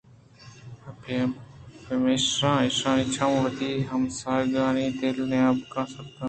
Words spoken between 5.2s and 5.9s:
ءُ نیبگاں